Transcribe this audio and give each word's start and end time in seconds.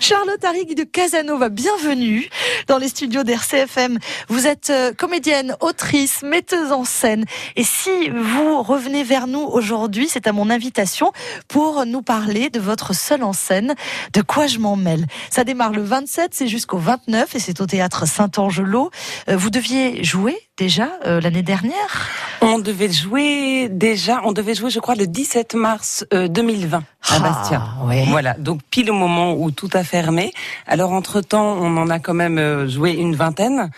Charlotte 0.00 0.44
Harry 0.44 0.66
de 0.66 0.84
Casanova, 0.84 1.48
bienvenue 1.48 2.28
dans 2.66 2.78
les 2.78 2.88
studios 2.88 3.24
d'RCFM. 3.24 3.98
Vous 4.28 4.46
êtes 4.46 4.70
euh, 4.70 4.92
comédienne, 4.92 5.56
autrice, 5.60 6.22
metteuse 6.22 6.70
en 6.72 6.84
scène. 6.84 7.24
Et 7.56 7.64
si 7.64 8.10
vous 8.10 8.62
revenez 8.62 9.04
vers 9.04 9.26
nous 9.26 9.40
aujourd'hui, 9.40 10.08
c'est 10.08 10.26
à 10.26 10.32
mon 10.32 10.50
invitation 10.50 11.12
pour 11.48 11.86
nous 11.86 12.02
parler 12.02 12.50
de 12.50 12.60
votre 12.60 12.94
seule 12.94 13.22
en 13.22 13.32
scène, 13.32 13.74
De 14.12 14.22
quoi 14.22 14.46
je 14.46 14.58
m'en 14.58 14.76
mêle? 14.76 15.06
Ça 15.30 15.44
démarre 15.44 15.72
le 15.72 15.82
27, 15.82 16.34
c'est 16.34 16.48
jusqu'au 16.48 16.78
29 16.78 17.34
et 17.34 17.38
c'est 17.38 17.60
au 17.60 17.66
théâtre 17.66 18.06
Saint-Angelot. 18.06 18.90
Euh, 19.28 19.36
vous 19.36 19.50
deviez 19.50 20.04
jouer 20.04 20.45
déjà 20.56 20.88
euh, 21.06 21.20
l'année 21.20 21.42
dernière 21.42 22.08
On 22.40 22.58
devait 22.58 22.90
jouer 22.90 23.68
déjà, 23.70 24.20
on 24.24 24.32
devait 24.32 24.54
jouer 24.54 24.70
je 24.70 24.80
crois 24.80 24.94
le 24.94 25.06
17 25.06 25.54
mars 25.54 26.06
2020 26.12 26.82
à 27.08 27.18
Bastia. 27.20 27.62
Ah, 27.62 27.84
ouais. 27.84 28.04
Voilà, 28.08 28.34
donc 28.34 28.60
pile 28.70 28.90
au 28.90 28.94
moment 28.94 29.34
où 29.34 29.50
tout 29.50 29.70
a 29.74 29.84
fermé. 29.84 30.32
Alors 30.66 30.92
entre-temps, 30.92 31.56
on 31.60 31.76
en 31.76 31.88
a 31.90 31.98
quand 31.98 32.14
même 32.14 32.38
euh, 32.38 32.68
joué 32.68 32.92
une 32.92 33.14
vingtaine. 33.14 33.70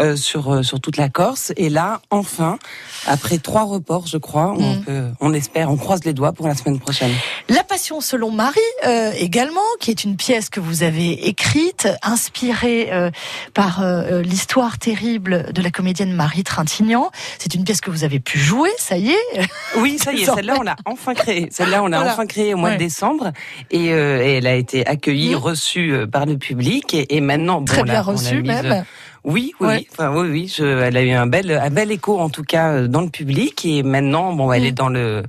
Euh, 0.00 0.16
sur 0.16 0.52
euh, 0.52 0.62
sur 0.62 0.80
toute 0.80 0.96
la 0.96 1.08
Corse 1.08 1.52
et 1.56 1.68
là 1.68 2.00
enfin 2.10 2.58
après 3.06 3.38
trois 3.38 3.64
reports 3.64 4.06
je 4.06 4.18
crois 4.18 4.54
on 4.58 4.74
Mm. 4.74 4.84
peut 4.84 5.04
on 5.20 5.32
espère 5.34 5.70
on 5.70 5.76
croise 5.76 6.04
les 6.04 6.12
doigts 6.12 6.32
pour 6.32 6.48
la 6.48 6.54
semaine 6.54 6.78
prochaine 6.80 7.12
La 7.48 7.62
Passion 7.64 8.00
selon 8.00 8.30
Marie 8.30 8.60
euh, 8.86 9.12
également, 9.18 9.60
qui 9.80 9.90
est 9.90 10.04
une 10.04 10.16
pièce 10.16 10.48
que 10.50 10.60
vous 10.60 10.82
avez 10.82 11.28
écrite, 11.28 11.88
inspirée 12.02 12.92
euh, 12.92 13.10
par 13.54 13.82
euh, 13.82 14.22
l'histoire 14.22 14.78
terrible 14.78 15.52
de 15.52 15.62
la 15.62 15.70
comédienne 15.70 16.12
Marie 16.12 16.44
Trintignant. 16.44 17.10
C'est 17.38 17.54
une 17.54 17.64
pièce 17.64 17.80
que 17.80 17.90
vous 17.90 18.04
avez 18.04 18.20
pu 18.20 18.38
jouer, 18.38 18.70
ça 18.78 18.96
y 18.96 19.10
est. 19.10 19.16
Oui, 19.78 19.98
ça 19.98 20.12
y 20.12 20.22
est, 20.22 20.24
celle-là, 20.26 20.54
on 20.58 20.62
l'a 20.62 20.76
enfin 20.84 21.14
créée. 21.14 21.48
Celle-là, 21.50 21.82
on 21.82 21.86
l'a 21.88 21.98
Voilà. 21.98 22.12
enfin 22.12 22.26
créée 22.26 22.54
au 22.54 22.56
mois 22.58 22.70
Ouais. 22.70 22.74
de 22.76 22.78
décembre. 22.80 23.32
Et, 23.70 23.92
euh, 23.92 24.22
et 24.24 24.34
elle 24.38 24.46
a 24.46 24.54
été 24.54 24.86
accueillie, 24.86 25.34
reçue 25.34 26.06
par 26.10 26.26
le 26.26 26.38
public. 26.38 26.94
Et, 26.94 27.16
et 27.16 27.20
maintenant, 27.20 27.58
bon, 27.58 27.64
Très 27.64 27.82
bien 27.82 28.00
reçue 28.02 28.42
même. 28.42 28.84
Oui, 29.24 29.52
oui, 29.60 29.66
Ouais. 29.66 29.76
oui. 29.78 29.88
Enfin, 29.92 30.12
oui, 30.14 30.28
oui. 30.28 30.54
Je, 30.56 30.64
elle 30.64 30.96
a 30.96 31.02
eu 31.02 31.10
un 31.12 31.26
bel, 31.26 31.50
un 31.50 31.70
bel 31.70 31.90
écho, 31.90 32.20
en 32.20 32.28
tout 32.30 32.42
cas, 32.44 32.72
euh, 32.72 32.86
dans 32.88 33.00
le 33.00 33.08
public. 33.10 33.64
Et 33.64 33.82
maintenant, 33.82 34.32
bon, 34.32 34.52
elle 34.52 34.62
Mm. 34.62 34.66
est 34.66 34.72
dans 34.72 34.88
le... 34.88 35.22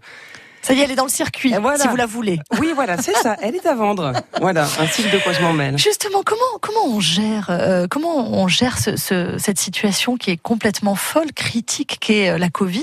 Ça 0.61 0.73
y 0.73 0.79
est, 0.79 0.83
elle 0.85 0.91
est 0.91 0.95
dans 0.95 1.03
le 1.03 1.09
circuit, 1.11 1.53
voilà. 1.61 1.77
si 1.77 1.87
vous 1.87 1.95
la 1.95 2.07
voulez. 2.07 2.39
Oui, 2.59 2.71
voilà, 2.73 2.97
c'est 2.97 3.13
ça. 3.15 3.37
Elle 3.43 3.53
est 3.53 3.67
à 3.67 3.75
vendre. 3.75 4.13
Voilà, 4.41 4.63
un 4.79 4.87
cycle 4.87 5.11
de 5.11 5.19
quoi 5.19 5.31
je 5.31 5.39
m'emmène. 5.39 5.77
Justement, 5.77 6.23
comment 6.25 6.41
comment 6.59 6.87
on 6.87 6.99
gère 6.99 7.51
euh, 7.51 7.85
comment 7.87 8.33
on 8.33 8.47
gère 8.47 8.79
ce, 8.79 8.97
ce- 8.97 9.37
cette 9.37 9.59
situation 9.59 10.17
qui 10.17 10.31
est 10.31 10.37
complètement 10.37 10.95
folle, 10.95 11.31
critique, 11.33 11.97
qui 12.01 12.13
est 12.13 12.29
euh, 12.31 12.37
la 12.39 12.49
Covid, 12.49 12.81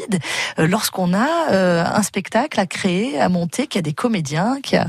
euh, 0.60 0.68
lorsqu'on 0.68 1.12
a 1.12 1.26
euh, 1.50 1.84
un 1.84 2.02
spectacle 2.04 2.60
à 2.60 2.66
créer, 2.66 3.18
à 3.20 3.28
monter, 3.28 3.66
qu'il 3.66 3.80
y 3.80 3.80
a 3.80 3.82
des 3.82 3.94
comédiens, 3.94 4.60
qu'il 4.62 4.76
y 4.76 4.80
a 4.80 4.86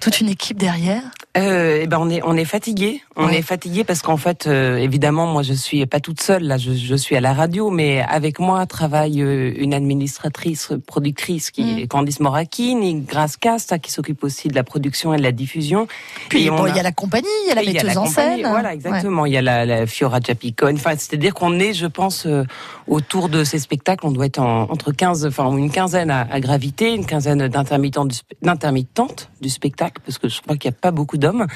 toute 0.00 0.18
une 0.22 0.30
équipe 0.30 0.56
derrière? 0.56 1.02
Euh, 1.36 1.80
eh 1.82 1.86
ben 1.86 1.98
on 2.00 2.08
est 2.10 2.20
on 2.24 2.36
est 2.36 2.44
fatigué. 2.44 3.02
On 3.16 3.26
Ouais. 3.26 3.38
est 3.38 3.42
fatigué 3.42 3.84
parce 3.84 4.02
qu'en 4.02 4.16
fait, 4.16 4.46
euh, 4.46 4.76
évidemment, 4.76 5.26
moi 5.26 5.42
je 5.42 5.52
suis 5.52 5.84
pas 5.86 6.00
toute 6.00 6.20
seule 6.20 6.44
là. 6.44 6.56
Je, 6.58 6.72
je 6.72 6.94
suis 6.94 7.16
à 7.16 7.20
la 7.20 7.32
radio, 7.34 7.70
mais 7.70 8.00
avec 8.02 8.38
moi 8.38 8.64
travaille 8.66 9.22
euh, 9.22 9.52
une 9.56 9.74
administratrice, 9.74 10.72
productrice 10.86 11.50
qui 11.50 11.62
Mm. 11.64 11.78
est 11.78 11.86
Candice 11.88 12.20
Morakine, 12.20 13.04
Grace 13.04 13.36
Casta 13.36 13.78
qui 13.78 13.90
s'occupe 13.92 14.22
aussi 14.24 14.48
de 14.48 14.54
la 14.54 14.64
production 14.64 15.14
et 15.14 15.16
de 15.18 15.22
la 15.22 15.32
diffusion. 15.32 15.86
Puis 16.28 16.46
Et 16.46 16.50
bon, 16.50 16.60
on 16.62 16.66
il 16.66 16.76
y 16.76 16.80
a 16.80 16.82
la 16.82 16.92
compagnie, 16.92 17.26
il 17.44 17.48
y 17.48 17.52
a 17.52 17.54
la 17.54 17.62
Et 17.62 17.66
il 17.66 17.72
y 17.72 17.78
a 17.78 17.82
metteuse 17.82 17.98
en 17.98 18.06
scène. 18.06 18.40
Voilà, 18.48 18.72
exactement. 18.74 19.26
Il 19.26 19.32
y 19.32 19.36
a 19.36 19.42
la, 19.42 19.64
la 19.66 19.86
Fiora 19.86 20.20
Japicone. 20.20 20.76
Enfin, 20.76 20.92
c'est-à-dire 20.96 21.34
qu'on 21.34 21.58
est, 21.58 21.72
je 21.74 21.86
pense, 21.86 22.26
euh, 22.26 22.44
autour 22.86 23.28
de 23.28 23.44
ces 23.44 23.58
spectacles, 23.58 24.06
on 24.06 24.10
doit 24.10 24.26
être 24.26 24.38
en- 24.38 24.62
entre 24.70 24.92
15, 24.92 25.26
enfin, 25.26 25.54
une 25.56 25.70
quinzaine 25.70 26.10
à, 26.10 26.26
à 26.30 26.40
graviter, 26.40 26.94
une 26.94 27.06
quinzaine 27.06 27.48
d'intermittents 27.48 28.06
d'intermittentes 28.42 29.30
du 29.40 29.48
spectacle, 29.50 30.00
parce 30.04 30.18
que 30.18 30.28
je 30.28 30.40
crois 30.40 30.56
qu'il 30.56 30.70
n'y 30.70 30.76
a 30.76 30.78
pas 30.80 30.90
beaucoup 30.90 31.18
d'hommes. 31.26 31.46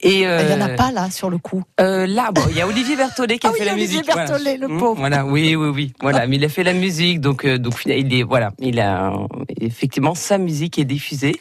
Et 0.00 0.24
Bah, 0.26 0.42
Il 0.42 0.50
y 0.50 0.54
en 0.54 0.60
a 0.60 0.70
euh, 0.70 0.76
pas 0.76 0.92
là 0.92 1.10
sur 1.10 1.30
le 1.30 1.38
coup. 1.38 1.62
euh, 1.80 2.06
là, 2.06 2.30
bon, 2.32 2.42
il 2.50 2.56
y 2.56 2.60
a 2.60 2.66
Olivier 2.66 2.96
Berthollet 2.96 3.38
qui 3.38 3.46
Ah 3.46 3.50
a 3.50 3.52
oui, 3.52 3.58
fait 3.58 3.64
la 3.64 3.72
Olivier 3.72 3.98
musique. 4.00 4.14
Berthollet, 4.14 4.56
le 4.56 4.68
Mmh, 4.68 4.78
pauvre. 4.78 5.00
Voilà, 5.00 5.24
oui, 5.26 5.54
oui, 5.56 5.68
oui. 5.68 5.92
Voilà, 6.00 6.26
mais 6.26 6.36
il 6.36 6.44
a 6.44 6.48
fait 6.48 6.62
la 6.64 6.72
musique, 6.74 7.20
donc, 7.20 7.44
euh, 7.44 7.58
donc, 7.58 7.74
il 7.86 8.12
est, 8.14 8.22
voilà, 8.22 8.52
il 8.60 8.80
a 8.80 9.12
effectivement 9.60 10.14
sa 10.14 10.38
musique 10.38 10.78
est 10.78 10.84
diffusée. 10.84 11.36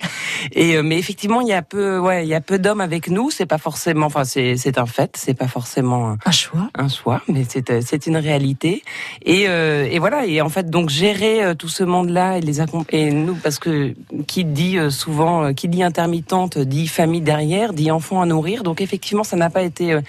Et 0.54 0.76
euh, 0.78 0.84
mais 0.84 0.98
effectivement, 0.98 1.42
il 1.42 1.48
y 1.48 1.54
a 1.54 1.62
peu, 1.62 1.98
ouais, 2.00 2.26
il 2.26 2.30
y 2.30 2.34
a 2.36 2.42
peu 2.42 2.60
d'hommes 2.60 2.82
avec 2.82 3.10
nous. 3.10 3.32
C'est 3.32 3.46
pas 3.46 3.58
forcément, 3.58 4.06
enfin, 4.08 4.24
c'est, 4.24 4.56
c'est 4.58 4.78
un 4.78 4.86
fait. 4.86 5.12
C'est 5.18 5.34
pas 5.34 5.48
forcément 5.48 6.12
un, 6.12 6.18
Un 6.26 6.32
choix. 6.32 6.70
un 6.76 6.88
choix, 6.90 7.22
mais 7.28 7.44
c'est, 7.48 7.70
euh, 7.70 7.82
c'est 7.86 8.08
une 8.08 8.18
réalité. 8.18 8.84
Et, 9.26 9.46
euh, 9.48 9.88
et 9.90 10.00
voilà. 10.00 10.26
Et 10.26 10.42
en 10.42 10.50
fait, 10.50 10.70
donc 10.70 10.90
gérer 10.90 11.44
euh, 11.44 11.54
tout 11.54 11.70
ce 11.70 11.84
monde-là 11.84 12.38
et 12.38 12.42
les 12.42 12.60
accom- 12.62 12.86
et 12.90 13.12
nous, 13.12 13.36
parce 13.36 13.60
que 13.60 13.94
qui 14.28 14.46
dit 14.46 14.78
euh, 14.78 14.90
souvent, 14.90 15.46
euh, 15.46 15.54
qui 15.54 15.68
dit 15.68 15.84
intermittente, 15.84 16.58
dit 16.58 16.88
famille 16.88 17.22
derrière, 17.22 17.73
dit 17.74 17.92
enfant 17.92 18.22
à 18.22 18.26
nourrir. 18.26 18.64
Donc 18.64 18.82
effectivement, 18.82 19.24
ça 19.24 19.36
n'a 19.36 19.50
pas 19.50 19.64
été. 19.64 19.94
euh, 19.94 20.02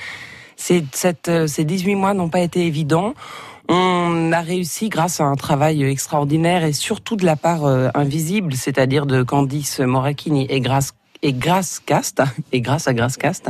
cette, 0.57 1.29
euh, 1.29 1.47
ces 1.47 1.65
18 1.65 1.95
mois 1.97 2.15
n'ont 2.15 2.29
pas 2.29 2.41
été 2.41 2.67
évidents. 2.67 3.15
On 3.69 4.31
a 4.33 4.41
réussi 4.41 4.89
grâce 4.89 5.21
à 5.21 5.25
un 5.25 5.37
travail 5.37 5.83
extraordinaire 5.85 6.65
et 6.65 6.73
surtout 6.73 7.17
de 7.17 7.25
la 7.25 7.35
part 7.37 7.65
euh, 7.65 7.89
invisible, 7.95 8.55
c'est-à-dire 8.55 9.07
de 9.07 9.23
Candice 9.23 9.81
Moracchini 9.81 10.47
et 10.51 10.61
grâce 10.61 10.93
et 11.27 11.33
grâce 11.33 11.81
Cast 11.81 12.23
et 12.53 12.61
grâce 12.61 12.87
à 12.87 12.93
grâce 12.93 13.17
Cast, 13.17 13.49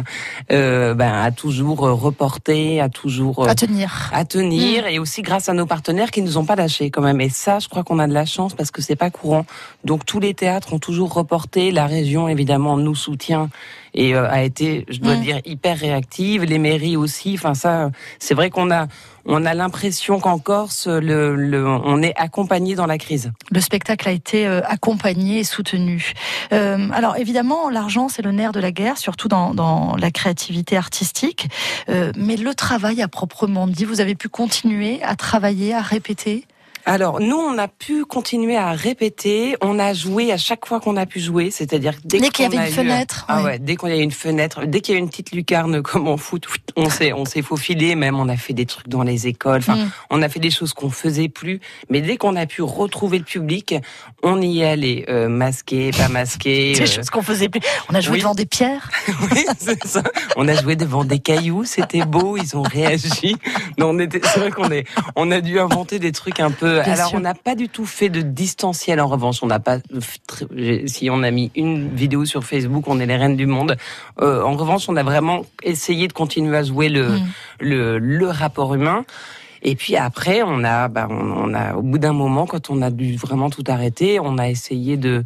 euh, 0.53 0.95
ben 0.95 1.13
à 1.13 1.33
toujours 1.33 1.81
reporté, 1.81 2.81
à 2.81 2.89
toujours 2.89 3.49
À 3.49 3.57
tenir. 3.57 4.11
à 4.13 4.25
tenir 4.25 4.87
et 4.87 5.01
aussi 5.01 5.23
grâce 5.23 5.49
à 5.49 5.55
nos 5.55 5.67
partenaires 5.67 6.13
qui 6.13 6.23
nous 6.23 6.39
ont 6.39 6.45
pas 6.45 6.55
lâchés 6.55 6.91
quand 6.91 7.03
même. 7.03 7.21
Et 7.21 7.29
ça, 7.31 7.59
je 7.59 7.67
crois 7.69 7.83
qu'on 7.83 7.99
a 7.99 8.07
de 8.07 8.15
la 8.15 8.27
chance 8.27 8.55
parce 8.55 8.71
que 8.71 8.81
c'est 8.81 8.95
pas 8.95 9.11
courant. 9.11 9.45
Donc 9.85 10.07
tous 10.07 10.21
les 10.21 10.35
théâtres 10.35 10.73
ont 10.73 10.79
toujours 10.79 11.13
reporté. 11.13 11.73
La 11.73 11.87
région 11.89 12.29
évidemment 12.29 12.77
nous 12.77 12.95
soutient 12.95 13.51
et 13.94 14.15
euh, 14.15 14.28
a 14.28 14.43
été, 14.43 14.84
je 14.88 14.99
dois 15.00 15.16
Mm. 15.16 15.21
dire, 15.21 15.41
hyper 15.44 15.78
réactive. 15.78 16.43
Les 16.44 16.59
mairies 16.59 16.97
aussi. 16.97 17.34
Enfin 17.34 17.55
ça, 17.55 17.91
c'est 18.19 18.34
vrai 18.34 18.50
qu'on 18.50 18.71
a 18.71 18.88
on 19.27 19.47
a 19.47 19.55
l'impression 19.55 20.21
qu'en 20.21 20.38
Corse, 20.38 20.87
le, 20.87 21.34
le, 21.34 21.66
on 21.66 22.03
est 22.03 22.12
accompagné 22.16 22.75
dans 22.75 22.84
la 22.84 22.99
crise. 22.99 23.33
Le 23.50 23.60
spectacle 23.60 24.06
a 24.06 24.12
été 24.12 24.47
euh, 24.47 24.60
accompagné 24.66 25.38
et 25.38 25.44
soutenu. 25.44 26.12
Euh, 26.53 26.91
alors 26.93 27.16
évidemment, 27.16 27.71
l'argent 27.71 28.10
c'est 28.10 28.21
le 28.21 28.33
nerf 28.33 28.53
de 28.53 28.60
la 28.60 28.71
guerre, 28.71 28.99
surtout 28.99 29.28
dans, 29.28 29.54
dans 29.54 29.97
la 29.97 30.10
créativité 30.10 30.77
artistique. 30.77 31.49
Euh, 31.88 32.12
mais 32.16 32.37
le 32.37 32.54
travail 32.54 33.00
à 33.00 33.09
proprement 33.09 33.66
dit, 33.66 33.87
vous 33.87 34.03
avez 34.03 34.15
pu 34.15 34.28
continuer 34.28 35.03
à 35.03 35.16
travailler, 35.16 35.72
à 35.72 35.81
répéter. 35.81 36.44
Alors, 36.87 37.21
nous, 37.21 37.37
on 37.37 37.56
a 37.56 37.67
pu 37.69 38.05
continuer 38.05 38.56
à 38.56 38.72
répéter. 38.72 39.56
On 39.62 39.78
a 39.78 39.95
joué 39.95 40.33
à 40.33 40.37
chaque 40.37 40.67
fois 40.67 40.81
qu'on 40.81 40.97
a 40.97 41.06
pu 41.06 41.19
jouer, 41.19 41.50
c'est-à-dire 41.50 41.95
dès, 42.05 42.21
Dès 42.21 42.28
qu'il 42.28 42.43
y 42.45 42.47
avait 42.47 42.56
une 42.56 42.62
a 42.62 42.67
fenêtre, 42.67 43.25
Ah 43.28 43.39
ouais. 43.39 43.45
ouais, 43.45 43.59
dès 43.59 43.77
qu'on 43.77 43.87
a 43.89 43.97
eu 43.97 44.00
une 44.03 44.11
fenêtre, 44.11 44.67
dès 44.67 44.81
qu'il 44.81 44.95
y 44.95 44.97
a 44.97 45.00
une 45.00 45.09
petite 45.09 45.33
lucarne 45.33 45.83
comme 45.83 46.09
en 46.09 46.17
foot, 46.19 46.47
on 46.77 46.91
s'est, 46.91 47.12
on 47.15 47.25
s'est 47.25 47.41
faufilé. 47.43 47.95
Même, 47.95 48.19
on 48.21 48.28
a 48.28 48.37
fait 48.37 48.53
des 48.53 48.67
trucs 48.67 48.89
dans 48.89 49.03
les 49.03 49.27
écoles. 49.27 49.59
Enfin, 49.61 49.77
Mm. 49.77 49.91
on 50.11 50.22
a 50.22 50.28
fait 50.28 50.41
des 50.41 50.50
choses 50.50 50.72
qu'on 50.75 50.91
faisait 50.91 51.28
plus. 51.28 51.61
Mais 51.89 52.00
dès 52.03 52.17
qu'on 52.19 52.37
a 52.37 52.47
pu 52.47 52.61
retrouver 52.62 53.19
le 53.19 53.25
public, 53.25 53.75
on 54.22 54.41
y 54.43 54.61
est 54.61 54.66
allé, 54.66 55.05
euh, 55.09 55.28
masqué, 55.28 55.91
pas 55.91 56.09
masqué. 56.09 56.72
Des 56.75 56.83
euh, 56.83 56.87
choses 56.87 57.11
qu'on 57.11 57.22
faisait 57.22 57.49
plus. 57.49 57.61
On 57.91 57.95
a 57.95 58.01
joué 58.01 58.15
oui. 58.15 58.19
devant 58.21 58.34
des 58.34 58.47
pierres. 58.47 58.91
oui, 59.33 59.45
c'est 59.59 59.84
ça. 59.87 60.03
On 60.37 60.47
a 60.49 60.55
joué 60.55 60.77
devant 60.77 61.05
des 61.05 61.19
cailloux, 61.19 61.65
c'était 61.65 62.05
beau, 62.05 62.37
ils 62.37 62.56
ont 62.56 62.62
réagi. 62.62 63.37
Non, 63.78 63.91
on 63.91 63.99
était, 63.99 64.21
c'est 64.22 64.39
vrai 64.41 64.51
qu'on 64.51 64.71
est, 64.71 64.84
on 65.16 65.31
a 65.31 65.41
dû 65.41 65.59
inventer 65.59 65.99
des 65.99 66.12
trucs 66.12 66.41
un 66.41 66.51
peu. 66.51 66.74
Bien 66.83 66.93
Alors, 66.95 67.09
sûr. 67.09 67.19
on 67.19 67.21
n'a 67.21 67.35
pas 67.35 67.55
du 67.55 67.69
tout 67.69 67.87
fait 67.87 68.09
de 68.09 68.21
distanciel. 68.23 69.01
En 69.01 69.07
revanche, 69.07 69.43
on 69.43 69.47
n'a 69.47 69.61
pas. 69.61 69.79
Si 70.87 71.09
on 71.11 71.23
a 71.23 71.31
mis 71.31 71.51
une 71.55 71.95
vidéo 71.95 72.25
sur 72.25 72.45
Facebook, 72.45 72.85
on 72.89 73.01
est 73.01 73.07
les 73.07 73.17
reines 73.17 73.37
du 73.37 73.47
monde. 73.47 73.77
Euh, 74.21 74.43
en 74.43 74.53
revanche, 74.57 74.89
on 74.89 74.97
a 74.97 75.03
vraiment 75.03 75.43
essayé 75.63 76.09
de 76.09 76.13
continuer 76.13 76.57
à 76.57 76.63
jouer 76.63 76.89
le, 76.89 77.09
Mm. 77.11 77.23
le, 77.61 77.99
le 77.99 78.29
rapport 78.29 78.75
humain. 78.75 79.05
Et 79.63 79.77
puis 79.77 79.97
après, 79.97 80.43
on 80.43 80.63
a, 80.65 80.89
bah, 80.89 81.07
on, 81.11 81.51
on 81.51 81.55
a, 81.55 81.75
au 81.75 81.83
bout 81.83 81.99
d'un 81.99 82.13
moment, 82.13 82.47
quand 82.47 82.69
on 82.71 82.83
a 82.83 82.91
dû 82.91 83.17
vraiment 83.17 83.49
tout 83.51 83.65
arrêter, 83.67 84.21
on 84.21 84.37
a 84.39 84.49
essayé 84.49 84.97
de 84.97 85.25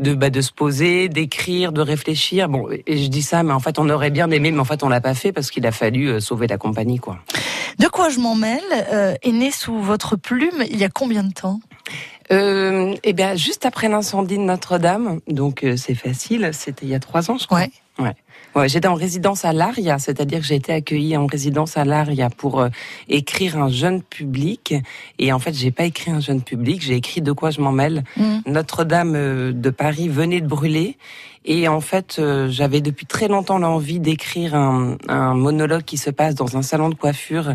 de 0.00 0.12
bah, 0.12 0.28
de 0.28 0.40
se 0.40 0.50
poser, 0.50 1.08
d'écrire, 1.08 1.70
de 1.70 1.80
réfléchir. 1.80 2.48
Bon, 2.48 2.66
et 2.84 2.98
je 2.98 3.06
dis 3.08 3.22
ça, 3.22 3.44
mais 3.44 3.52
en 3.52 3.60
fait, 3.60 3.78
on 3.78 3.88
aurait 3.90 4.10
bien 4.10 4.28
aimé, 4.32 4.50
mais 4.50 4.58
en 4.58 4.64
fait, 4.64 4.82
on 4.82 4.88
l'a 4.88 5.00
pas 5.00 5.14
fait 5.14 5.30
parce 5.32 5.52
qu'il 5.52 5.64
a 5.66 5.70
fallu 5.72 6.08
euh, 6.08 6.18
sauver 6.20 6.48
la 6.48 6.58
compagnie, 6.58 6.98
quoi. 6.98 7.18
De 7.78 7.88
quoi 7.88 8.08
je 8.08 8.20
m'en 8.20 8.34
mêle 8.34 8.62
euh, 8.92 9.14
est 9.22 9.32
né 9.32 9.50
sous 9.50 9.78
votre 9.78 10.16
plume 10.16 10.64
il 10.70 10.78
y 10.78 10.84
a 10.84 10.88
combien 10.88 11.24
de 11.24 11.32
temps? 11.32 11.60
Euh, 12.32 12.94
eh 13.02 13.12
bien, 13.12 13.34
juste 13.34 13.66
après 13.66 13.88
l'incendie 13.88 14.38
de 14.38 14.42
Notre-Dame, 14.42 15.20
donc 15.28 15.64
euh, 15.64 15.76
c'est 15.76 15.94
facile, 15.94 16.50
c'était 16.52 16.86
il 16.86 16.90
y 16.90 16.94
a 16.94 17.00
trois 17.00 17.30
ans, 17.30 17.36
je 17.38 17.46
crois. 17.46 17.60
Ouais. 17.60 17.70
Ouais. 18.54 18.68
J'étais 18.68 18.88
en 18.88 18.94
résidence 18.94 19.44
à 19.44 19.52
l'Aria, 19.52 19.98
c'est-à-dire 19.98 20.40
que 20.40 20.46
j'ai 20.46 20.54
été 20.54 20.72
accueillie 20.72 21.16
en 21.16 21.26
résidence 21.26 21.76
à 21.76 21.84
l'Aria 21.84 22.30
pour 22.30 22.60
euh, 22.60 22.68
écrire 23.08 23.58
un 23.58 23.68
jeune 23.68 24.02
public. 24.02 24.74
Et 25.18 25.32
en 25.32 25.38
fait, 25.38 25.54
j'ai 25.54 25.70
pas 25.70 25.84
écrit 25.84 26.10
un 26.10 26.20
jeune 26.20 26.42
public, 26.42 26.82
j'ai 26.82 26.94
écrit 26.94 27.20
de 27.20 27.32
quoi 27.32 27.50
je 27.50 27.60
m'en 27.60 27.72
mêle. 27.72 28.04
Mm. 28.16 28.38
Notre-Dame 28.46 29.14
euh, 29.16 29.52
de 29.52 29.70
Paris 29.70 30.08
venait 30.08 30.40
de 30.40 30.46
brûler. 30.46 30.96
Et 31.44 31.68
en 31.68 31.80
fait, 31.80 32.16
euh, 32.18 32.48
j'avais 32.48 32.80
depuis 32.80 33.06
très 33.06 33.28
longtemps 33.28 33.58
l'envie 33.58 34.00
d'écrire 34.00 34.54
un, 34.54 34.96
un 35.08 35.34
monologue 35.34 35.82
qui 35.82 35.98
se 35.98 36.10
passe 36.10 36.34
dans 36.34 36.56
un 36.56 36.62
salon 36.62 36.88
de 36.88 36.94
coiffure 36.94 37.54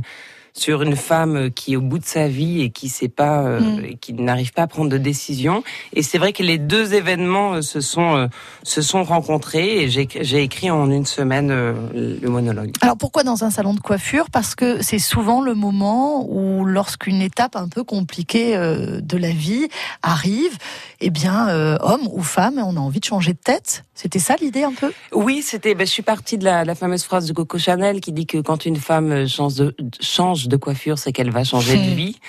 sur 0.53 0.81
une 0.81 0.95
femme 0.95 1.51
qui 1.51 1.73
est 1.73 1.75
au 1.75 1.81
bout 1.81 1.99
de 1.99 2.05
sa 2.05 2.27
vie 2.27 2.61
et 2.61 2.69
qui 2.69 2.89
sait 2.89 3.07
pas, 3.09 3.43
euh, 3.43 3.59
Mm. 3.59 3.97
qui 4.01 4.13
n'arrive 4.13 4.53
pas 4.53 4.63
à 4.63 4.67
prendre 4.67 4.89
de 4.89 4.97
décision. 4.97 5.63
Et 5.93 6.01
c'est 6.03 6.17
vrai 6.17 6.33
que 6.33 6.43
les 6.43 6.57
deux 6.57 6.93
événements 6.93 7.53
euh, 7.55 7.61
se 7.61 7.81
sont 7.81 8.15
euh, 8.15 8.27
se 8.63 8.81
sont 8.81 9.03
rencontrés 9.03 9.81
et 9.83 9.89
j'ai 9.89 10.07
j'ai 10.21 10.41
écrit 10.43 10.69
en 10.71 10.89
une 10.89 11.05
semaine 11.05 11.51
euh, 11.51 11.73
le 11.93 12.29
monologue. 12.29 12.71
Alors 12.81 12.97
pourquoi 12.97 13.23
dans 13.23 13.43
un 13.43 13.49
salon 13.51 13.73
de 13.73 13.79
coiffure? 13.79 14.29
Parce 14.31 14.55
que 14.55 14.81
c'est 14.81 14.99
souvent 14.99 15.41
le 15.41 15.53
moment 15.55 16.25
où, 16.29 16.65
lorsqu'une 16.65 17.21
étape 17.21 17.55
un 17.55 17.67
peu 17.67 17.83
compliquée 17.83 18.55
euh, 18.55 19.01
de 19.01 19.17
la 19.17 19.31
vie 19.31 19.67
arrive, 20.03 20.57
eh 21.01 21.09
bien, 21.09 21.49
euh, 21.49 21.77
homme 21.81 22.07
ou 22.11 22.21
femme, 22.21 22.59
on 22.63 22.75
a 22.75 22.79
envie 22.79 22.99
de 22.99 23.05
changer 23.05 23.33
de 23.33 23.39
tête. 23.39 23.83
C'était 24.01 24.19
ça 24.19 24.35
l'idée 24.39 24.63
un 24.63 24.71
peu? 24.71 24.93
Oui, 25.11 25.41
c'était. 25.45 25.75
Ben, 25.75 25.85
je 25.85 25.91
suis 25.91 26.03
partie 26.03 26.37
de 26.37 26.45
la, 26.45 26.63
la 26.63 26.73
fameuse 26.73 27.03
phrase 27.03 27.25
de 27.27 27.33
Coco 27.33 27.57
Chanel 27.57 27.99
qui 27.99 28.13
dit 28.13 28.25
que 28.25 28.37
quand 28.37 28.63
une 28.65 28.77
femme 28.77 29.27
change 29.27 29.55
de, 29.55 29.75
change 29.99 30.47
de 30.47 30.55
coiffure, 30.55 30.97
c'est 30.97 31.11
qu'elle 31.11 31.31
va 31.31 31.43
changer 31.43 31.75
de 31.75 31.81
Hmm. 31.91 31.95
vie. 31.95 32.19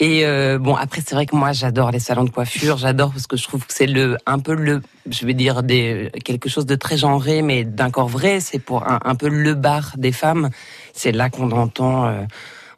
Et 0.00 0.26
euh, 0.26 0.58
bon, 0.58 0.74
après, 0.74 1.02
c'est 1.06 1.14
vrai 1.14 1.26
que 1.26 1.36
moi, 1.36 1.52
j'adore 1.52 1.92
les 1.92 2.00
salons 2.00 2.24
de 2.24 2.30
coiffure. 2.30 2.78
J'adore 2.78 3.12
parce 3.12 3.28
que 3.28 3.36
je 3.36 3.44
trouve 3.44 3.64
que 3.64 3.72
c'est 3.72 3.86
le 3.86 4.16
un 4.26 4.40
peu 4.40 4.54
le, 4.54 4.82
je 5.08 5.24
vais 5.24 5.34
dire 5.34 5.62
des 5.62 6.10
quelque 6.24 6.48
chose 6.48 6.66
de 6.66 6.74
très 6.74 6.96
genré, 6.96 7.42
mais 7.42 7.62
d'un 7.64 7.90
corps 7.92 8.08
vrai. 8.08 8.40
C'est 8.40 8.58
pour 8.58 8.82
un, 8.88 8.98
un 9.04 9.14
peu 9.14 9.28
le 9.28 9.54
bar 9.54 9.92
des 9.98 10.10
femmes. 10.12 10.50
C'est 10.94 11.12
là 11.12 11.30
qu'on 11.30 11.52
entend. 11.52 12.06
euh, 12.08 12.22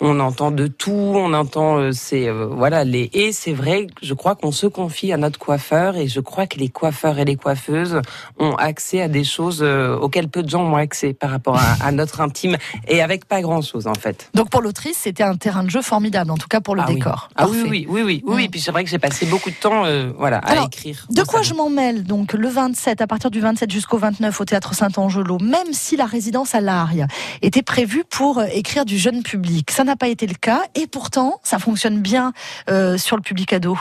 on 0.05 0.19
entend 0.21 0.51
de 0.51 0.67
tout, 0.67 0.91
on 0.91 1.33
entend 1.33 1.79
euh, 1.79 1.93
c'est 1.93 2.29
euh, 2.29 2.47
voilà 2.51 2.83
les 2.85 3.09
et 3.15 3.31
c'est 3.33 3.53
vrai, 3.53 3.87
je 4.03 4.15
crois 4.15 4.35
qu'on 4.35 4.51
se 4.51 4.67
confie 4.67 5.13
à 5.13 5.17
notre 5.17 5.39
coiffeur 5.39 5.97
et 5.97 6.09
je 6.09 6.19
crois 6.19 6.47
que 6.49 6.59
les 6.59 6.69
coiffeurs 6.69 7.19
et 7.21 7.25
les 7.25 7.37
coiffeuses 7.37 8.01
ont 8.41 8.55
accès 8.57 9.01
à 9.01 9.07
des 9.09 9.23
choses 9.23 9.61
euh, 9.63 9.97
auxquelles 9.97 10.29
peu 10.29 10.43
de 10.43 10.51
gens 10.51 10.63
ont 10.65 10.75
accès 10.77 11.13
par 11.13 11.31
rapport 11.31 11.57
à, 11.57 11.87
à 11.87 11.93
notre 11.93 12.21
intime 12.21 12.57
et 12.89 13.01
avec 13.01 13.27
pas 13.27 13.41
grand 13.43 13.63
chose 13.63 13.87
en 13.87 13.95
fait. 13.95 14.29
Donc 14.35 14.51
pour 14.51 14.61
l'autrice, 14.61 14.99
c'était 14.99 15.23
un 15.23 15.37
terrain 15.37 15.63
de 15.63 15.71
jeu 15.71 15.83
formidable, 15.83 16.33
en 16.33 16.37
tout 16.37 16.49
cas 16.49 16.61
pour 16.61 16.75
le 16.75 16.83
Ah 16.83 16.87
oui. 16.89 16.95
décor. 16.97 17.29
Ah 17.37 17.47
oui 17.49 17.59
Parfait. 17.59 17.69
oui 17.71 17.87
oui 17.89 18.03
oui 18.03 18.23
oui, 18.27 18.35
oui. 18.35 18.49
puis 18.49 18.61
c'est 18.61 18.73
vrai 18.73 18.83
que 18.83 18.91
j'ai 18.91 18.99
passé 18.99 19.25
beaucoup 19.27 19.51
de 19.51 19.55
temps 19.55 19.85
euh, 19.85 20.11
voilà 20.19 20.39
à 20.39 20.51
Alors, 20.51 20.67
écrire. 20.67 21.07
De 21.11 21.23
quoi 21.23 21.43
je 21.43 21.55
m'en 21.55 21.71
mêle 21.71 22.03
Donc 22.03 22.33
le 22.33 22.49
27, 22.49 23.01
à 23.01 23.07
partir 23.07 23.31
du 23.31 23.39
27 23.41 23.71
jusqu'au 23.71 23.99
29 23.99 24.41
au 24.41 24.45
théâtre 24.45 24.75
Saint-Angelo, 24.75 25.39
même 25.41 25.73
si 25.73 25.97
la 25.97 26.07
résidence 26.07 26.57
à 26.57 26.61
l'Aria 26.61 27.07
était 27.41 27.63
prévue 27.63 28.03
pour 28.11 28.43
écrire 28.43 28.85
du 28.85 28.99
jeune 28.99 29.23
public, 29.23 29.71
ça 29.71 29.85
n'a 29.85 29.92
pas 29.97 30.09
été 30.09 30.27
le 30.27 30.35
cas 30.35 30.63
et 30.75 30.87
pourtant 30.87 31.41
ça 31.43 31.59
fonctionne 31.59 32.01
bien 32.01 32.33
euh, 32.71 32.99
sur 32.99 33.17
le 33.17 33.23
public 33.23 33.53
ado. 33.53 33.79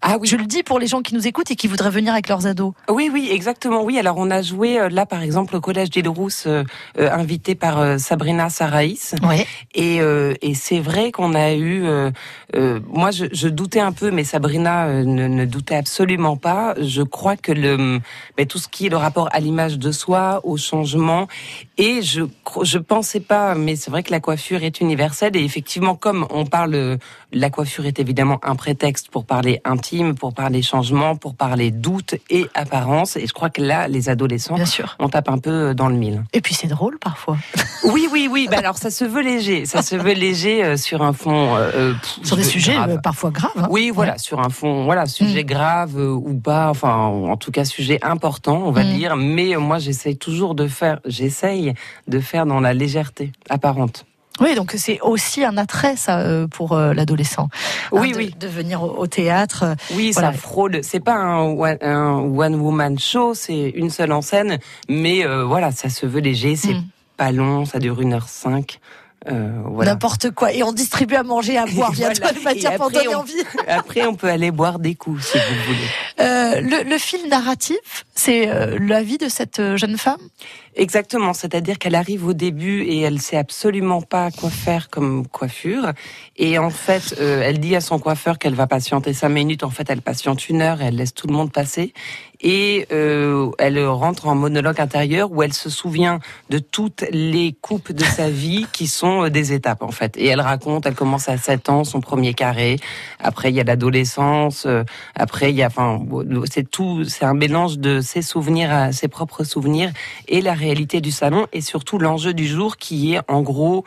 Ah 0.00 0.16
oui. 0.20 0.28
Je 0.28 0.36
le 0.36 0.46
dis 0.46 0.62
pour 0.62 0.78
les 0.78 0.86
gens 0.86 1.02
qui 1.02 1.14
nous 1.14 1.26
écoutent 1.26 1.50
et 1.50 1.56
qui 1.56 1.68
voudraient 1.68 1.90
venir 1.90 2.12
avec 2.12 2.28
leurs 2.28 2.46
ados. 2.46 2.72
Oui, 2.88 3.10
oui, 3.12 3.28
exactement. 3.30 3.82
Oui, 3.82 3.98
alors 3.98 4.16
on 4.18 4.30
a 4.30 4.42
joué 4.42 4.78
euh, 4.78 4.88
là, 4.88 5.06
par 5.06 5.22
exemple, 5.22 5.56
au 5.56 5.60
collège 5.60 5.88
Rousse, 6.06 6.44
euh, 6.46 6.64
invité 6.96 7.54
par 7.54 7.78
euh, 7.78 7.98
Sabrina 7.98 8.50
Saraïs. 8.50 9.14
Oui. 9.22 9.44
Et, 9.74 10.00
et 10.42 10.54
c'est 10.54 10.80
vrai 10.80 11.12
qu'on 11.12 11.34
a 11.34 11.54
eu. 11.54 11.84
moi, 12.54 13.10
je, 13.10 13.26
je 13.32 13.48
doutais 13.48 13.80
un 13.80 13.92
peu, 13.92 14.10
mais 14.10 14.24
Sabrina 14.24 15.02
ne, 15.02 15.26
ne 15.28 15.44
doutait 15.44 15.76
absolument 15.76 16.36
pas. 16.36 16.74
Je 16.80 17.02
crois 17.02 17.36
que 17.36 17.52
le, 17.52 18.00
mais 18.36 18.46
tout 18.46 18.58
ce 18.58 18.68
qui 18.68 18.86
est 18.86 18.88
le 18.88 18.96
rapport 18.96 19.28
à 19.32 19.40
l'image 19.40 19.78
de 19.78 19.92
soi, 19.92 20.40
au 20.44 20.56
changement, 20.56 21.28
et 21.78 22.02
je 22.02 22.22
je 22.62 22.78
pensais 22.78 23.20
pas, 23.20 23.54
mais 23.54 23.76
c'est 23.76 23.90
vrai 23.90 24.02
que 24.02 24.10
la 24.10 24.20
coiffure 24.20 24.62
est 24.62 24.80
universelle. 24.80 25.36
Et 25.36 25.42
effectivement, 25.52 25.94
comme 25.96 26.26
on 26.30 26.46
parle, 26.46 26.74
euh, 26.74 26.96
la 27.30 27.50
coiffure 27.50 27.84
est 27.84 27.98
évidemment 28.00 28.38
un 28.42 28.54
prétexte 28.56 29.10
pour 29.10 29.26
parler 29.26 29.60
intime, 29.66 30.14
pour 30.14 30.32
parler 30.32 30.62
changement, 30.62 31.14
pour 31.14 31.34
parler 31.34 31.70
doute 31.70 32.14
et 32.30 32.46
apparence. 32.54 33.16
Et 33.16 33.26
je 33.26 33.34
crois 33.34 33.50
que 33.50 33.60
là, 33.60 33.86
les 33.86 34.08
adolescents, 34.08 34.54
Bien 34.54 34.64
sûr. 34.64 34.96
on 34.98 35.10
tape 35.10 35.28
un 35.28 35.36
peu 35.36 35.74
dans 35.74 35.88
le 35.88 35.94
mille. 35.96 36.24
Et 36.32 36.40
puis 36.40 36.54
c'est 36.54 36.68
drôle 36.68 36.98
parfois. 36.98 37.36
Oui, 37.84 38.06
oui, 38.12 38.28
oui. 38.30 38.46
Bah 38.48 38.58
alors, 38.60 38.78
ça 38.78 38.90
se 38.92 39.04
veut 39.04 39.22
léger. 39.22 39.66
Ça 39.66 39.82
se 39.82 39.96
veut 39.96 40.12
léger 40.12 40.62
euh, 40.64 40.76
sur 40.76 41.02
un 41.02 41.12
fond. 41.12 41.56
euh, 41.56 41.70
euh, 41.74 41.92
pff, 41.94 42.24
Sur 42.24 42.36
des 42.36 42.44
je- 42.44 42.48
sujets 42.48 42.74
grave. 42.74 42.90
euh, 42.90 42.98
parfois 42.98 43.30
graves. 43.32 43.50
hein. 43.56 43.66
Oui, 43.70 43.90
voilà, 43.92 44.18
sur 44.18 44.38
un 44.38 44.50
fond, 44.50 44.84
voilà, 44.84 45.06
sujet 45.06 45.42
grave 45.44 45.98
euh, 45.98 46.12
ou 46.12 46.34
pas, 46.38 46.70
enfin, 46.70 46.94
en 46.94 47.36
tout 47.36 47.50
cas, 47.50 47.64
sujet 47.64 47.98
important, 48.02 48.62
on 48.64 48.70
va 48.70 48.84
Mm. 48.84 48.92
dire. 48.94 49.16
Mais 49.16 49.56
euh, 49.56 49.58
moi, 49.60 49.80
j'essaye 49.80 50.16
toujours 50.16 50.54
de 50.54 50.68
faire, 50.68 51.00
j'essaye 51.04 51.74
de 52.06 52.20
faire 52.20 52.46
dans 52.46 52.60
la 52.60 52.72
légèreté 52.72 53.32
apparente. 53.50 54.06
Oui, 54.40 54.54
donc 54.54 54.72
c'est 54.76 54.98
aussi 55.02 55.44
un 55.44 55.56
attrait 55.58 55.96
ça 55.96 56.20
euh, 56.20 56.46
pour 56.48 56.72
euh, 56.72 56.94
l'adolescent. 56.94 57.48
Oui, 57.92 58.08
Hein, 58.08 58.12
de, 58.12 58.16
oui. 58.18 58.34
De 58.40 58.48
venir 58.48 58.82
au, 58.82 58.90
au 58.98 59.06
théâtre. 59.06 59.62
euh, 59.64 59.74
Oui, 59.94 60.10
Voilà. 60.12 60.32
ça 60.32 60.38
fraude. 60.38 60.80
C'est 60.82 61.00
pas 61.00 61.14
un 61.14 61.40
one, 61.42 61.78
un 61.82 62.14
one 62.18 62.54
woman 62.56 62.98
show, 62.98 63.34
c'est 63.34 63.70
une 63.76 63.90
seule 63.90 64.12
en 64.12 64.22
scène, 64.22 64.58
mais 64.88 65.24
euh, 65.26 65.44
voilà, 65.44 65.70
ça 65.70 65.88
se 65.90 66.06
veut 66.06 66.20
léger, 66.20 66.56
c'est 66.56 66.74
Mm. 66.74 66.84
pas 67.16 67.30
long, 67.32 67.64
ça 67.66 67.78
dure 67.78 68.00
une 68.00 68.14
heure 68.14 68.28
cinq. 68.28 68.80
Euh, 69.30 69.52
voilà. 69.66 69.92
N'importe 69.92 70.32
quoi. 70.32 70.52
Et 70.52 70.64
on 70.64 70.72
distribue 70.72 71.14
à 71.14 71.22
manger, 71.22 71.56
à 71.56 71.64
boire 71.66 71.92
bientôt 71.92 72.22
Voilà. 72.22 72.32
de 72.38 72.42
matière 72.42 72.74
pour 72.76 72.90
donner 72.90 73.14
on- 73.14 73.18
envie. 73.20 73.34
Après, 73.68 74.04
on 74.06 74.14
peut 74.16 74.28
aller 74.28 74.50
boire 74.50 74.80
des 74.80 74.96
coups 74.96 75.24
si 75.24 75.38
vous 75.38 75.64
voulez. 75.66 75.88
Euh, 76.22 76.60
le, 76.60 76.88
le 76.88 76.98
fil 76.98 77.28
narratif, 77.28 78.04
c'est 78.14 78.48
euh, 78.48 78.78
la 78.80 79.02
vie 79.02 79.18
de 79.18 79.28
cette 79.28 79.58
euh, 79.58 79.76
jeune 79.76 79.98
femme? 79.98 80.20
Exactement, 80.76 81.34
c'est-à-dire 81.34 81.78
qu'elle 81.78 81.96
arrive 81.96 82.26
au 82.26 82.32
début 82.32 82.82
et 82.84 83.00
elle 83.00 83.20
sait 83.20 83.36
absolument 83.36 84.00
pas 84.00 84.30
quoi 84.30 84.48
faire 84.48 84.88
comme 84.88 85.26
coiffure. 85.26 85.92
Et 86.36 86.58
en 86.58 86.70
fait, 86.70 87.14
elle 87.18 87.58
dit 87.60 87.76
à 87.76 87.82
son 87.82 87.98
coiffeur 87.98 88.38
qu'elle 88.38 88.54
va 88.54 88.66
patienter 88.66 89.12
cinq 89.12 89.28
minutes. 89.28 89.64
En 89.64 89.70
fait, 89.70 89.90
elle 89.90 90.00
patiente 90.00 90.48
une 90.48 90.62
heure 90.62 90.80
et 90.80 90.86
elle 90.86 90.96
laisse 90.96 91.12
tout 91.12 91.26
le 91.26 91.34
monde 91.34 91.52
passer. 91.52 91.92
Et 92.42 92.86
euh, 92.92 93.50
elle 93.58 93.84
rentre 93.86 94.26
en 94.26 94.34
monologue 94.34 94.80
intérieur 94.80 95.30
où 95.32 95.42
elle 95.42 95.52
se 95.52 95.70
souvient 95.70 96.18
de 96.50 96.58
toutes 96.58 97.04
les 97.12 97.56
coupes 97.60 97.92
de 97.92 98.04
sa 98.04 98.28
vie 98.42 98.66
qui 98.72 98.86
sont 98.86 99.24
euh, 99.24 99.30
des 99.30 99.52
étapes 99.52 99.82
en 99.82 99.92
fait. 99.92 100.16
Et 100.16 100.26
elle 100.26 100.40
raconte, 100.40 100.86
elle 100.86 100.94
commence 100.94 101.28
à 101.28 101.36
7 101.38 101.68
ans, 101.68 101.84
son 101.84 102.00
premier 102.00 102.34
carré. 102.34 102.78
Après, 103.20 103.50
il 103.50 103.56
y 103.56 103.60
a 103.60 103.64
l'adolescence. 103.64 104.64
euh, 104.66 104.84
Après, 105.14 105.50
il 105.50 105.56
y 105.56 105.62
a, 105.62 105.68
enfin, 105.68 106.00
c'est 106.50 106.68
tout, 106.68 107.04
c'est 107.04 107.24
un 107.24 107.34
mélange 107.34 107.78
de 107.78 108.00
ses 108.00 108.22
souvenirs, 108.22 108.72
à 108.72 108.92
ses 108.92 109.08
propres 109.08 109.44
souvenirs 109.44 109.92
et 110.28 110.40
la 110.40 110.54
réalité 110.54 111.00
du 111.00 111.10
salon 111.10 111.46
et 111.52 111.60
surtout 111.60 111.98
l'enjeu 111.98 112.34
du 112.34 112.46
jour 112.46 112.76
qui 112.76 113.14
est 113.14 113.20
en 113.28 113.42
gros 113.42 113.84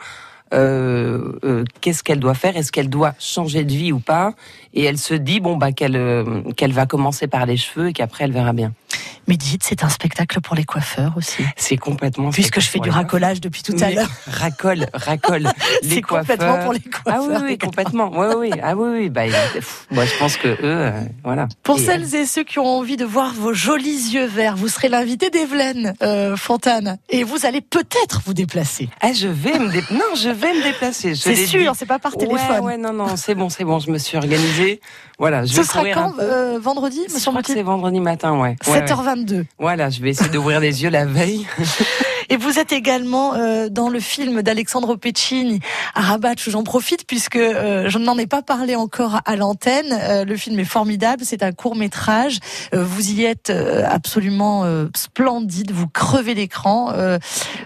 qu'est-ce 0.50 2.02
qu'elle 2.02 2.20
doit 2.20 2.34
faire? 2.34 2.56
Est-ce 2.56 2.72
qu'elle 2.72 2.90
doit 2.90 3.14
changer 3.18 3.64
de 3.64 3.72
vie 3.72 3.92
ou 3.92 3.98
pas? 3.98 4.34
Et 4.74 4.84
elle 4.84 4.98
se 4.98 5.14
dit 5.14 5.40
bon 5.40 5.56
bah 5.56 5.72
qu'elle 5.72 5.96
euh, 5.96 6.42
qu'elle 6.56 6.72
va 6.72 6.86
commencer 6.86 7.26
par 7.26 7.46
les 7.46 7.56
cheveux 7.56 7.88
et 7.88 7.92
qu'après 7.92 8.24
elle 8.24 8.32
verra 8.32 8.52
bien. 8.52 8.72
Mais 9.28 9.36
dites, 9.36 9.62
c'est 9.64 9.82
un 9.82 9.88
spectacle 9.88 10.40
pour 10.40 10.54
les 10.54 10.64
coiffeurs 10.64 11.14
aussi. 11.16 11.42
C'est 11.56 11.76
complètement. 11.76 12.30
Puisque 12.30 12.60
je 12.60 12.68
fais 12.68 12.78
du 12.78 12.90
racolage 12.90 13.40
depuis 13.40 13.62
tout 13.62 13.74
à 13.80 13.90
l'heure. 13.90 14.08
Racole, 14.26 14.86
racole. 14.94 15.48
c'est 15.82 16.00
complètement 16.00 16.58
pour 16.62 16.72
les 16.72 16.80
coiffeurs. 16.80 17.24
Ah 17.30 17.40
oui, 17.40 17.50
oui 17.50 17.58
complètement. 17.58 18.10
Oui, 18.14 18.26
oui. 18.36 18.50
Ah 18.62 18.76
oui, 18.76 18.88
oui. 18.92 19.10
Bah, 19.10 19.22
pff, 19.52 19.86
bah, 19.90 20.04
je 20.04 20.18
pense 20.18 20.36
que 20.36 20.48
eux, 20.48 20.58
euh, 20.62 21.00
voilà. 21.24 21.48
Pour 21.62 21.76
euh, 21.76 21.80
celles 21.80 22.14
et 22.14 22.26
ceux 22.26 22.44
qui 22.44 22.58
ont 22.58 22.66
envie 22.66 22.96
de 22.96 23.04
voir 23.04 23.34
vos 23.34 23.52
jolis 23.52 24.12
yeux 24.12 24.26
verts, 24.26 24.56
vous 24.56 24.68
serez 24.68 24.88
l'invité 24.88 25.30
d'Evelyne 25.30 25.94
euh, 26.02 26.36
Fontane 26.36 26.98
et 27.10 27.24
vous 27.24 27.46
allez 27.46 27.60
peut-être 27.60 28.22
vous 28.24 28.34
déplacer. 28.34 28.88
Ah, 29.00 29.12
je 29.12 29.28
vais 29.28 29.58
me 29.58 29.70
dé... 29.70 29.82
non, 29.90 30.14
je 30.16 30.28
vais 30.28 30.52
me 30.54 30.62
déplacer. 30.62 31.14
C'est 31.14 31.34
sûr, 31.34 31.74
c'est 31.76 31.86
pas 31.86 31.98
par 31.98 32.16
téléphone. 32.16 32.60
Ouais, 32.60 32.76
non, 32.76 32.92
non, 32.92 33.16
c'est 33.16 33.34
bon, 33.34 33.48
c'est 33.48 33.64
bon. 33.64 33.80
Je 33.80 33.90
me 33.90 33.98
suis 33.98 34.16
organisée. 34.16 34.80
Voilà, 35.18 35.44
je 35.44 35.54
Ce 35.54 35.62
sera 35.62 35.82
quand 35.90 36.12
vendredi, 36.60 37.00
me 37.00 37.32
Mathilde. 37.32 37.58
C'est 37.58 37.62
vendredi 37.62 38.00
matin, 38.00 38.38
ouais. 38.38 38.56
ouais 38.66 38.80
7h20. 38.80 39.15
Voilà, 39.58 39.90
je 39.90 40.00
vais 40.00 40.10
essayer 40.10 40.30
d'ouvrir 40.30 40.60
les 40.60 40.82
yeux 40.82 40.90
la 40.90 41.06
veille. 41.06 41.46
Et 42.28 42.36
vous 42.36 42.58
êtes 42.58 42.72
également 42.72 43.34
euh, 43.34 43.68
dans 43.68 43.88
le 43.88 44.00
film 44.00 44.42
d'Alexandre 44.42 44.96
Pecini 44.96 45.60
à 45.94 46.00
Rabat. 46.02 46.34
J'en 46.36 46.64
profite 46.64 47.06
puisque 47.06 47.36
euh, 47.36 47.88
je 47.88 47.98
n'en 47.98 48.18
ai 48.18 48.26
pas 48.26 48.42
parlé 48.42 48.74
encore 48.74 49.20
à 49.24 49.36
l'antenne. 49.36 49.92
Euh, 49.92 50.24
le 50.24 50.36
film 50.36 50.58
est 50.58 50.64
formidable. 50.64 51.22
C'est 51.24 51.42
un 51.42 51.52
court 51.52 51.76
métrage. 51.76 52.38
Euh, 52.74 52.84
vous 52.84 53.10
y 53.10 53.24
êtes 53.24 53.50
euh, 53.50 53.84
absolument 53.88 54.64
euh, 54.64 54.86
splendide. 54.96 55.70
Vous 55.70 55.88
crevez 55.88 56.34
l'écran. 56.34 56.90
Euh, 56.92 57.18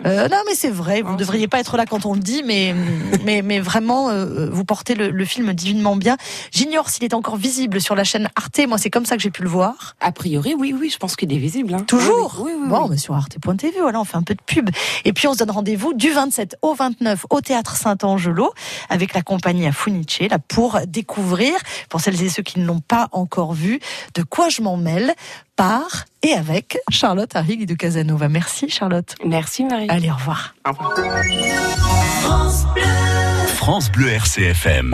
euh, 0.06 0.28
non, 0.28 0.38
mais 0.46 0.54
c'est 0.54 0.70
vrai. 0.70 1.02
Vous 1.02 1.12
ne 1.12 1.18
devriez 1.18 1.48
pas 1.48 1.60
être 1.60 1.76
là 1.76 1.86
quand 1.86 2.06
on 2.06 2.14
le 2.14 2.20
dit, 2.20 2.42
mais 2.44 2.74
mais 3.24 3.42
mais 3.42 3.60
vraiment, 3.60 4.10
euh, 4.10 4.48
vous 4.50 4.64
portez 4.64 4.94
le, 4.94 5.10
le 5.10 5.24
film 5.24 5.52
divinement 5.52 5.96
bien. 5.96 6.16
J'ignore 6.52 6.90
s'il 6.90 7.04
est 7.04 7.14
encore 7.14 7.36
visible 7.36 7.80
sur 7.80 7.94
la 7.94 8.04
chaîne 8.04 8.28
Arte. 8.36 8.60
Moi, 8.68 8.78
c'est 8.78 8.90
comme 8.90 9.06
ça 9.06 9.16
que 9.16 9.22
j'ai 9.22 9.30
pu 9.30 9.42
le 9.42 9.48
voir. 9.48 9.96
A 10.00 10.12
priori, 10.12 10.54
oui, 10.58 10.74
oui, 10.78 10.90
je 10.90 10.98
pense 10.98 11.16
qu'il 11.16 11.32
est 11.32 11.38
visible. 11.38 11.74
Hein. 11.74 11.84
Toujours 11.86 12.42
Oui, 12.44 12.52
oui, 12.54 12.60
oui. 12.62 12.68
Bon, 12.68 12.88
mais 12.88 12.96
sur 12.96 13.14
arte.tv, 13.14 13.80
voilà, 13.80 14.00
on 14.00 14.04
fait 14.04 14.16
un 14.16 14.22
peu 14.22 14.34
de 14.34 14.42
pub. 14.50 14.70
Et 15.04 15.12
puis 15.12 15.28
on 15.28 15.34
se 15.34 15.38
donne 15.38 15.50
rendez-vous 15.50 15.94
du 15.94 16.10
27 16.10 16.56
au 16.62 16.74
29 16.74 17.26
au 17.30 17.40
Théâtre 17.40 17.76
Saint-Angelo 17.76 18.52
avec 18.88 19.14
la 19.14 19.22
compagnie 19.22 19.66
à 19.66 19.72
Funice, 19.72 20.20
là, 20.28 20.38
pour 20.38 20.80
découvrir, 20.86 21.54
pour 21.88 22.00
celles 22.00 22.22
et 22.22 22.28
ceux 22.28 22.42
qui 22.42 22.58
ne 22.58 22.66
l'ont 22.66 22.80
pas 22.80 23.08
encore 23.12 23.52
vu, 23.54 23.80
de 24.14 24.22
quoi 24.22 24.48
je 24.48 24.62
m'en 24.62 24.76
mêle 24.76 25.14
par 25.56 26.06
et 26.22 26.32
avec 26.32 26.78
Charlotte 26.90 27.34
Harrig 27.36 27.66
de 27.66 27.74
Casanova. 27.74 28.28
Merci 28.28 28.68
Charlotte. 28.68 29.14
Merci, 29.24 29.64
Marie. 29.64 29.88
Allez, 29.88 30.10
au 30.10 30.14
revoir. 30.14 30.54
Au 30.66 30.72
revoir. 30.72 30.94
France 33.56 33.90
Bleu 33.92 34.08
RCFM. 34.08 34.88